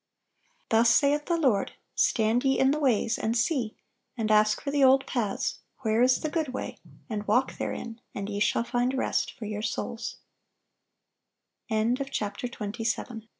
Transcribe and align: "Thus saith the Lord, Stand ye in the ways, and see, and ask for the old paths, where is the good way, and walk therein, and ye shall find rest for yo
"Thus 0.69 0.89
saith 0.89 1.27
the 1.27 1.37
Lord, 1.37 1.73
Stand 1.93 2.43
ye 2.43 2.57
in 2.57 2.71
the 2.71 2.79
ways, 2.79 3.19
and 3.19 3.37
see, 3.37 3.75
and 4.17 4.31
ask 4.31 4.59
for 4.59 4.71
the 4.71 4.83
old 4.83 5.05
paths, 5.05 5.59
where 5.81 6.01
is 6.01 6.21
the 6.21 6.29
good 6.31 6.47
way, 6.53 6.79
and 7.07 7.27
walk 7.27 7.57
therein, 7.59 8.01
and 8.15 8.27
ye 8.27 8.39
shall 8.39 8.63
find 8.63 8.95
rest 8.97 9.31
for 9.37 9.45
yo 9.45 9.61